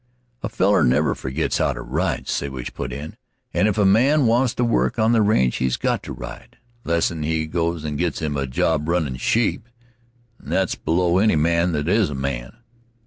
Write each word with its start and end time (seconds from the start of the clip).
"A 0.41 0.49
feller 0.49 0.83
never 0.83 1.13
forgits 1.13 1.59
how 1.59 1.73
to 1.73 1.81
ride," 1.83 2.27
Siwash 2.27 2.73
put 2.73 2.91
in; 2.91 3.13
"and 3.53 3.67
if 3.67 3.77
a 3.77 3.85
man 3.85 4.25
wants 4.25 4.55
to 4.55 4.63
work 4.63 4.97
on 4.97 5.11
the 5.11 5.21
range, 5.21 5.57
he's 5.57 5.77
got 5.77 6.01
to 6.01 6.11
ride 6.11 6.57
'less'n 6.83 7.21
he 7.21 7.45
goes 7.45 7.83
and 7.83 7.99
gits 7.99 8.19
a 8.19 8.47
job 8.47 8.89
runnin' 8.89 9.17
sheep, 9.17 9.69
and 10.39 10.51
that's 10.51 10.73
below 10.73 11.19
any 11.19 11.35
man 11.35 11.73
that 11.73 11.87
is 11.87 12.09
a 12.09 12.15
man." 12.15 12.57